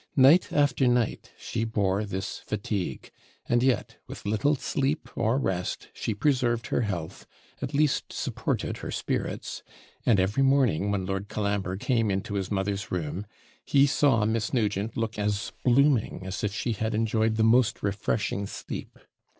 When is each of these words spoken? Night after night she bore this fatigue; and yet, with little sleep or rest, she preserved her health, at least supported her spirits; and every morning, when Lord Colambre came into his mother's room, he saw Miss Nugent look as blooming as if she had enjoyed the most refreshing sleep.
Night 0.17 0.51
after 0.51 0.87
night 0.87 1.31
she 1.37 1.63
bore 1.63 2.05
this 2.05 2.39
fatigue; 2.39 3.11
and 3.47 3.61
yet, 3.61 3.97
with 4.07 4.25
little 4.25 4.55
sleep 4.55 5.09
or 5.15 5.37
rest, 5.37 5.89
she 5.93 6.15
preserved 6.15 6.65
her 6.69 6.81
health, 6.81 7.27
at 7.61 7.75
least 7.75 8.11
supported 8.11 8.77
her 8.77 8.89
spirits; 8.89 9.61
and 10.03 10.19
every 10.19 10.41
morning, 10.41 10.89
when 10.89 11.05
Lord 11.05 11.27
Colambre 11.27 11.77
came 11.77 12.09
into 12.09 12.33
his 12.33 12.49
mother's 12.49 12.89
room, 12.91 13.27
he 13.63 13.85
saw 13.85 14.25
Miss 14.25 14.55
Nugent 14.55 14.97
look 14.97 15.19
as 15.19 15.51
blooming 15.63 16.23
as 16.25 16.43
if 16.43 16.51
she 16.51 16.71
had 16.71 16.95
enjoyed 16.95 17.35
the 17.35 17.43
most 17.43 17.83
refreshing 17.83 18.47
sleep. 18.47 18.97